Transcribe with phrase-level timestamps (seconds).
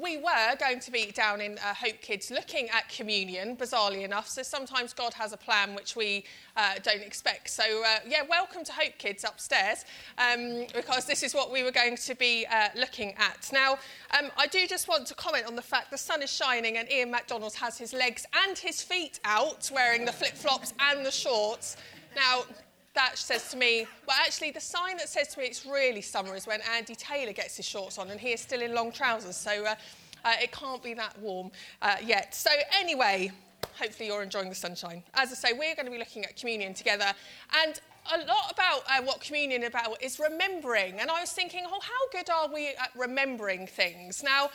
[0.00, 4.28] we were going to be down in uh, Hope Kids looking at communion, bizarrely enough.
[4.28, 6.24] So sometimes God has a plan which we
[6.56, 7.50] uh, don't expect.
[7.50, 9.84] So, uh, yeah, welcome to Hope Kids upstairs
[10.18, 13.50] um, because this is what we were going to be uh, looking at.
[13.52, 13.78] Now,
[14.18, 16.90] um, I do just want to comment on the fact the sun is shining and
[16.90, 21.10] Ian McDonald has his legs and his feet out wearing the flip flops and the
[21.10, 21.76] shorts.
[22.14, 22.44] Now,
[22.98, 26.34] that says to me, well, actually, the sign that says to me it's really summer
[26.34, 29.36] is when Andy Taylor gets his shorts on and he is still in long trousers.
[29.36, 29.76] So uh,
[30.24, 32.34] uh, it can't be that warm uh, yet.
[32.34, 33.30] So, anyway,
[33.80, 35.04] hopefully you're enjoying the sunshine.
[35.14, 37.12] As I say, we're going to be looking at communion together.
[37.64, 37.80] And
[38.12, 40.98] a lot about uh, what communion about is remembering.
[40.98, 44.24] And I was thinking, oh, how good are we at remembering things?
[44.24, 44.50] Now,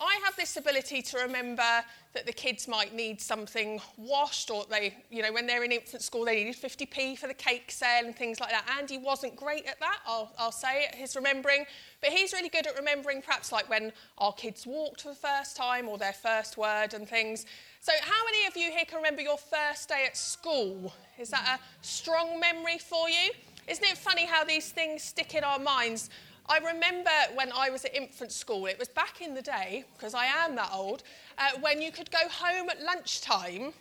[0.00, 1.82] I have this ability to remember
[2.14, 6.02] that the kids might need something washed or they, you know, when they're in infant
[6.02, 8.64] school, they needed 50p for the cake sale and things like that.
[8.78, 11.66] Andy wasn't great at that, I'll, I'll say it, his remembering,
[12.00, 15.56] but he's really good at remembering perhaps like when our kids walked for the first
[15.56, 17.44] time or their first word and things.
[17.80, 20.92] So how many of you here can remember your first day at school?
[21.18, 23.32] Is that a strong memory for you?
[23.66, 26.08] Isn't it funny how these things stick in our minds?
[26.50, 30.14] I remember when I was at infant school, it was back in the day, because
[30.14, 31.02] I am that old,
[31.36, 33.74] uh, when you could go home at lunchtime.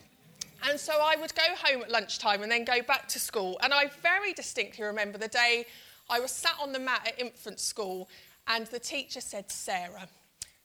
[0.67, 3.57] And so I would go home at lunchtime and then go back to school.
[3.63, 5.65] And I very distinctly remember the day
[6.09, 8.09] I was sat on the mat at infant school
[8.47, 10.09] and the teacher said, Sarah,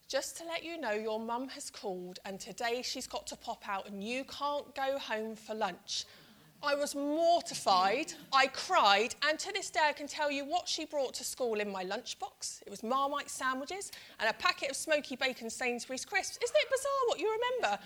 [0.09, 3.67] just to let you know, your mum has called and today she's got to pop
[3.67, 6.05] out and you can't go home for lunch.
[6.65, 8.13] I was mortified.
[8.31, 9.15] I cried.
[9.27, 11.83] And to this day, I can tell you what she brought to school in my
[11.83, 12.61] lunchbox.
[12.65, 16.39] It was Marmite sandwiches and a packet of smoky bacon Sainsbury's crisps.
[16.41, 17.83] Isn't it bizarre what you remember?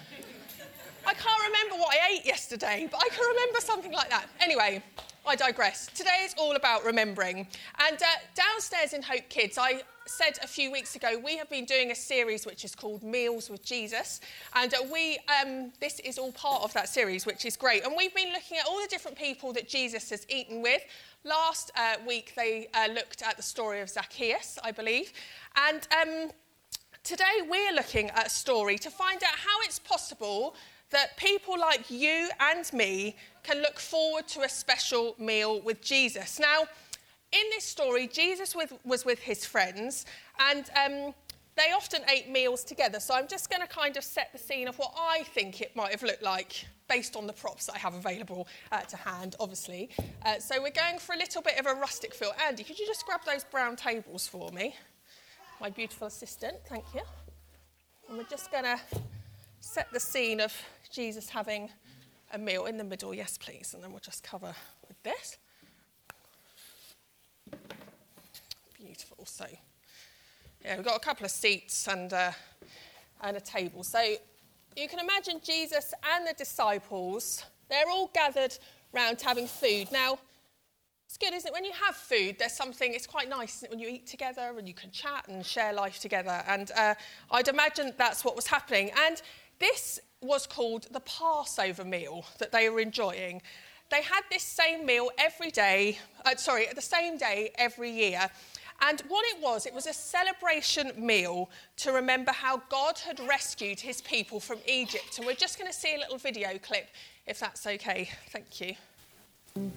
[1.07, 4.27] I can't remember what I ate yesterday, but I can remember something like that.
[4.41, 4.83] Anyway,
[5.27, 5.87] I digress.
[5.87, 7.47] Today is all about remembering.
[7.85, 11.65] And uh, downstairs in Hope Kids, I said a few weeks ago, we have been
[11.65, 14.21] doing a series which is called Meals with Jesus.
[14.55, 17.83] And uh, we, um, this is all part of that series, which is great.
[17.83, 20.81] And we've been looking at all the different people that Jesus has eaten with.
[21.25, 25.11] Last uh, week, they uh, looked at the story of Zacchaeus, I believe.
[25.57, 26.31] And um,
[27.03, 30.55] today, we're looking at a story to find out how it's possible
[30.89, 36.39] that people like you and me can look forward to a special meal with Jesus.
[36.39, 36.63] Now,
[37.31, 40.05] in this story, Jesus with, was with his friends,
[40.39, 41.13] and um,
[41.55, 42.99] they often ate meals together.
[42.99, 45.75] So I'm just going to kind of set the scene of what I think it
[45.75, 49.35] might have looked like based on the props that I have available uh, to hand,
[49.41, 49.89] obviously.
[50.25, 52.31] Uh, so we're going for a little bit of a rustic feel.
[52.47, 54.75] Andy, could you just grab those brown tables for me?
[55.59, 57.01] My beautiful assistant, thank you.
[58.07, 58.79] And we're just going to
[59.59, 60.53] set the scene of
[60.91, 61.69] Jesus having
[62.33, 63.73] a meal in the middle, yes, please.
[63.73, 64.53] And then we'll just cover
[64.87, 65.37] with this.
[68.77, 69.25] Beautiful.
[69.25, 69.45] So,
[70.63, 72.31] yeah, we've got a couple of seats and, uh,
[73.21, 73.83] and a table.
[73.83, 74.15] So,
[74.75, 78.55] you can imagine Jesus and the disciples, they're all gathered
[78.93, 79.91] round having food.
[79.91, 80.19] Now,
[81.07, 81.53] it's good, isn't it?
[81.53, 84.73] When you have food, there's something, it's quite nice when you eat together and you
[84.73, 86.43] can chat and share life together.
[86.47, 86.95] And uh,
[87.31, 88.91] I'd imagine that's what was happening.
[89.05, 89.21] And
[89.59, 93.41] this was called the Passover meal that they were enjoying.
[93.89, 98.29] They had this same meal every day, uh, sorry, the same day every year.
[98.81, 103.79] And what it was, it was a celebration meal to remember how God had rescued
[103.79, 105.17] his people from Egypt.
[105.17, 106.87] And we're just going to see a little video clip,
[107.25, 108.09] if that's okay.
[108.29, 108.75] Thank you.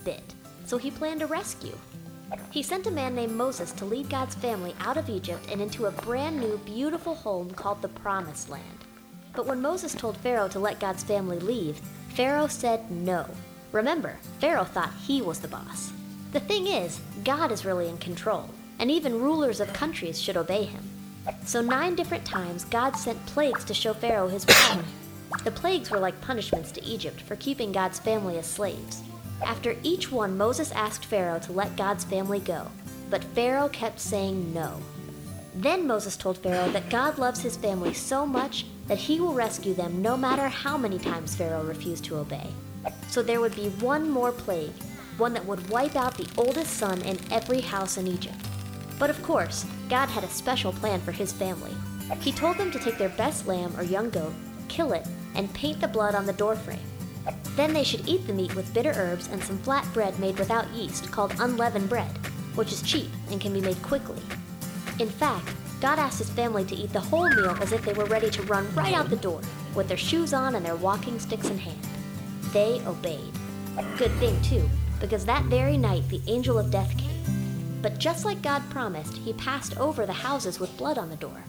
[0.05, 0.35] Bit.
[0.67, 1.77] So he planned a rescue.
[2.51, 5.87] He sent a man named Moses to lead God's family out of Egypt and into
[5.87, 8.80] a brand new, beautiful home called the Promised Land.
[9.33, 11.81] But when Moses told Pharaoh to let God's family leave,
[12.11, 13.27] Pharaoh said no.
[13.73, 15.93] Remember, Pharaoh thought he was the boss.
[16.33, 20.65] The thing is, God is really in control, and even rulers of countries should obey
[20.65, 20.83] him.
[21.45, 24.85] So, nine different times, God sent plagues to show Pharaoh his power.
[25.45, 29.03] The plagues were like punishments to Egypt for keeping God's family as slaves.
[29.45, 32.67] After each one, Moses asked Pharaoh to let God's family go,
[33.09, 34.81] but Pharaoh kept saying no.
[35.55, 39.73] Then Moses told Pharaoh that God loves his family so much that he will rescue
[39.73, 42.49] them no matter how many times Pharaoh refused to obey.
[43.07, 44.73] So there would be one more plague,
[45.17, 48.35] one that would wipe out the oldest son in every house in Egypt.
[48.99, 51.71] But of course, God had a special plan for his family.
[52.19, 54.33] He told them to take their best lamb or young goat,
[54.67, 56.81] kill it, and paint the blood on the doorframe.
[57.55, 60.69] Then they should eat the meat with bitter herbs and some flat bread made without
[60.71, 62.11] yeast called unleavened bread,
[62.57, 64.21] which is cheap and can be made quickly.
[64.99, 65.49] In fact,
[65.81, 68.43] God asked his family to eat the whole meal as if they were ready to
[68.43, 69.41] run right out the door,
[69.75, 71.81] with their shoes on and their walking sticks in hand.
[72.53, 73.33] They obeyed.
[73.97, 74.69] Good thing, too,
[75.01, 77.09] because that very night the angel of death came.
[77.81, 81.45] But just like God promised, he passed over the houses with blood on the door.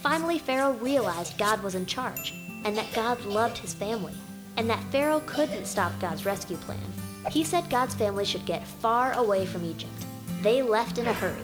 [0.00, 2.32] Finally, Pharaoh realized God was in charge,
[2.64, 4.14] and that God loved his family,
[4.56, 6.78] and that Pharaoh couldn't stop God's rescue plan.
[7.30, 9.92] He said God's family should get far away from Egypt.
[10.40, 11.42] They left in a hurry.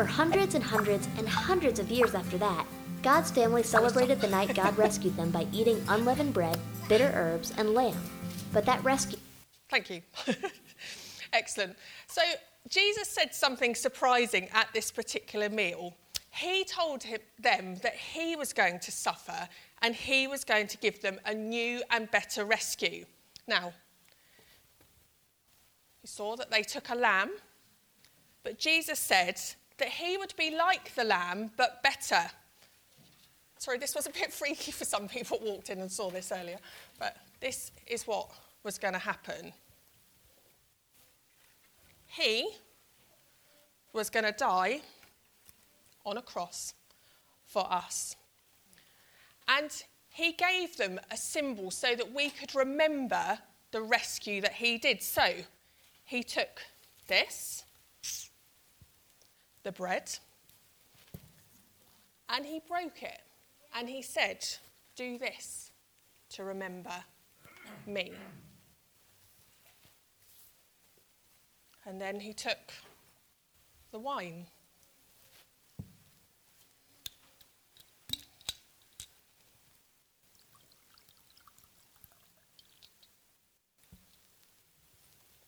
[0.00, 2.64] For hundreds and hundreds and hundreds of years after that,
[3.02, 6.58] God's family celebrated the night God rescued them by eating unleavened bread,
[6.88, 8.02] bitter herbs, and lamb.
[8.50, 9.18] But that rescue.
[9.68, 10.00] Thank you.
[11.34, 11.76] Excellent.
[12.06, 12.22] So,
[12.66, 15.92] Jesus said something surprising at this particular meal.
[16.30, 19.46] He told him, them that he was going to suffer
[19.82, 23.04] and he was going to give them a new and better rescue.
[23.46, 23.74] Now,
[26.02, 27.32] you saw that they took a lamb,
[28.42, 29.38] but Jesus said
[29.80, 32.30] that he would be like the lamb, but better.
[33.58, 36.58] Sorry, this was a bit freaky for some people walked in and saw this earlier,
[36.98, 38.30] but this is what
[38.62, 39.52] was going to happen.
[42.06, 42.48] He
[43.92, 44.82] was going to die
[46.04, 46.74] on a cross
[47.46, 48.16] for us.
[49.48, 49.70] And
[50.10, 53.38] he gave them a symbol so that we could remember
[53.72, 55.02] the rescue that he did.
[55.02, 55.32] So
[56.04, 56.60] he took
[57.06, 57.64] this,
[59.62, 60.10] the bread,
[62.28, 63.20] and he broke it.
[63.74, 64.44] And he said,
[64.96, 65.70] Do this
[66.30, 66.94] to remember
[67.86, 68.12] me.
[71.86, 72.72] And then he took
[73.90, 74.46] the wine.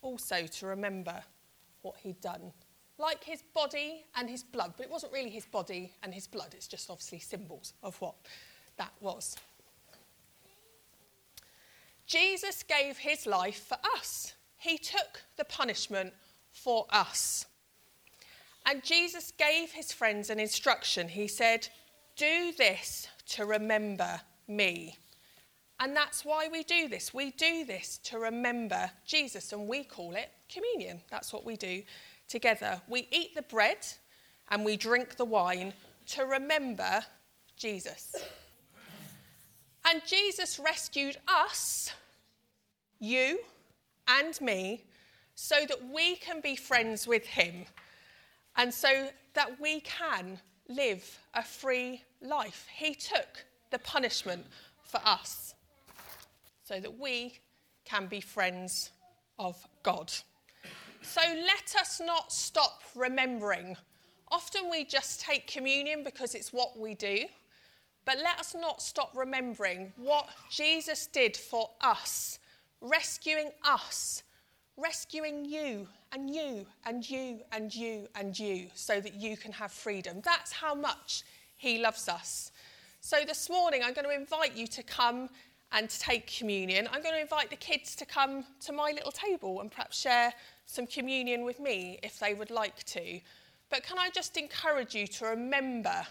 [0.00, 1.23] Also, to remember
[1.82, 2.53] what he'd done.
[2.99, 6.55] Like his body and his blood, but it wasn't really his body and his blood,
[6.55, 8.15] it's just obviously symbols of what
[8.77, 9.37] that was.
[12.06, 16.12] Jesus gave his life for us, he took the punishment
[16.53, 17.47] for us.
[18.67, 21.09] And Jesus gave his friends an instruction.
[21.09, 21.69] He said,
[22.17, 24.97] Do this to remember me.
[25.81, 27.12] And that's why we do this.
[27.12, 31.00] We do this to remember Jesus, and we call it communion.
[31.11, 31.83] That's what we do
[32.32, 32.81] together.
[32.88, 33.87] We eat the bread
[34.50, 35.75] and we drink the wine
[36.06, 37.05] to remember
[37.56, 38.17] Jesus.
[39.84, 41.93] And Jesus rescued us,
[42.99, 43.38] you
[44.08, 44.84] and me,
[45.34, 47.67] so that we can be friends with him
[48.56, 50.38] and so that we can
[50.69, 52.67] live a free life.
[52.75, 54.46] He took the punishment
[54.84, 55.55] for us
[56.64, 57.40] so that we
[57.84, 58.90] can be friends
[59.38, 60.12] of God.
[61.03, 63.77] So let us not stop remembering.
[64.31, 67.25] Often we just take communion because it's what we do,
[68.05, 72.39] but let us not stop remembering what Jesus did for us,
[72.81, 74.23] rescuing us
[74.77, 79.73] rescuing you and you and you and you and you so that you can have
[79.73, 80.21] freedom.
[80.25, 81.23] That's how much
[81.57, 82.53] He loves us.
[83.01, 85.29] So this morning, I'm going to invite you to come
[85.73, 86.89] and to take communion.
[86.93, 90.33] I'm going to invite the kids to come to my little table and perhaps share
[90.67, 93.21] some communion with me if they would like to.
[93.71, 96.07] But can I just encourage you to remember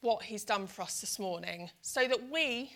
[0.00, 2.72] what He's done for us this morning so that we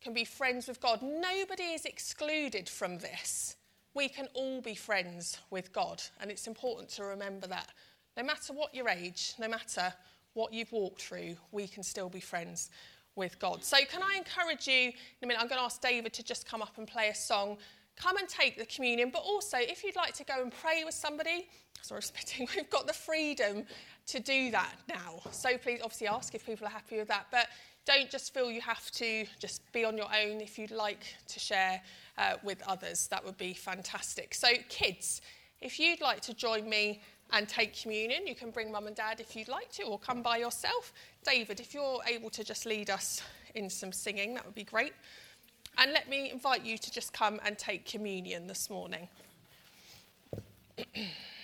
[0.00, 1.00] can be friends with God?
[1.02, 3.56] Nobody is excluded from this
[3.94, 6.02] we can all be friends with God.
[6.20, 7.68] And it's important to remember that.
[8.16, 9.92] No matter what your age, no matter
[10.34, 12.70] what you've walked through, we can still be friends
[13.16, 13.64] with God.
[13.64, 15.40] So, can I encourage you in a minute?
[15.40, 17.58] I'm going to ask David to just come up and play a song.
[17.96, 20.94] Come and take the communion, but also if you'd like to go and pray with
[20.94, 21.48] somebody,
[21.82, 23.64] sorry, spitting, we've got the freedom
[24.06, 25.20] to do that now.
[25.32, 27.26] So please, obviously, ask if people are happy with that.
[27.30, 27.48] But
[27.86, 30.40] don't just feel you have to just be on your own.
[30.40, 31.80] If you'd like to share
[32.18, 34.34] uh, with others, that would be fantastic.
[34.34, 35.20] So, kids,
[35.60, 37.02] if you'd like to join me
[37.32, 40.22] and take communion, you can bring mum and dad if you'd like to, or come
[40.22, 40.92] by yourself.
[41.24, 43.22] David, if you're able to just lead us
[43.54, 44.92] in some singing, that would be great.
[45.78, 49.08] And let me invite you to just come and take communion this morning.